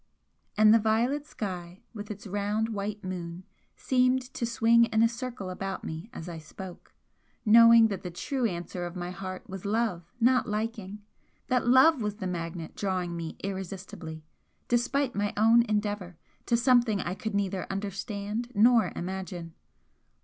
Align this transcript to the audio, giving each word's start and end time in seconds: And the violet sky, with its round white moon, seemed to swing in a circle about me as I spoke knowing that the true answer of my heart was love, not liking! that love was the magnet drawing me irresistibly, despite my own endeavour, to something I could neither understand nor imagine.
And 0.57 0.73
the 0.73 0.79
violet 0.79 1.27
sky, 1.27 1.83
with 1.93 2.09
its 2.09 2.25
round 2.25 2.69
white 2.69 3.03
moon, 3.03 3.43
seemed 3.75 4.33
to 4.33 4.47
swing 4.47 4.85
in 4.85 5.03
a 5.03 5.07
circle 5.07 5.51
about 5.51 5.83
me 5.83 6.09
as 6.11 6.27
I 6.27 6.39
spoke 6.39 6.95
knowing 7.45 7.85
that 7.89 8.01
the 8.01 8.09
true 8.09 8.47
answer 8.47 8.87
of 8.87 8.95
my 8.95 9.11
heart 9.11 9.47
was 9.47 9.63
love, 9.63 10.11
not 10.19 10.49
liking! 10.49 11.03
that 11.49 11.67
love 11.67 12.01
was 12.01 12.15
the 12.15 12.25
magnet 12.25 12.75
drawing 12.75 13.15
me 13.15 13.35
irresistibly, 13.43 14.23
despite 14.67 15.13
my 15.13 15.33
own 15.37 15.61
endeavour, 15.69 16.17
to 16.47 16.57
something 16.57 16.99
I 16.99 17.13
could 17.13 17.35
neither 17.35 17.71
understand 17.71 18.49
nor 18.55 18.91
imagine. 18.95 19.53